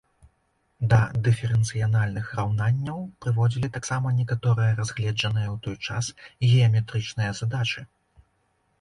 Да 0.93 0.97
дыферэнцыяльных 1.27 2.31
раўнанняў 2.39 3.05
прыводзілі 3.27 3.71
таксама 3.77 4.07
некаторыя 4.23 4.71
разгледжаныя 4.83 5.47
ў 5.55 5.57
той 5.63 5.75
час 5.89 6.05
геаметрычныя 6.51 7.31
задачы. 7.43 7.91